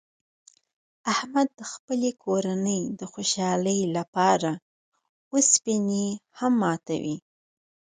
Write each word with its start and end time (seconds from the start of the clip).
احمد 1.13 1.47
د 1.59 1.61
خپلې 1.73 2.11
کورنۍ 2.23 2.81
د 2.99 3.01
خوشحالۍ 3.13 3.79
لپاره 3.95 4.51
اوسپنې 5.33 6.05
هم 6.39 6.53
ماتوي. 6.61 7.17